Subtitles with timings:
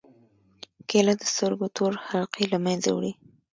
[0.89, 3.13] کېله د سترګو تور حلقې له منځه وړي.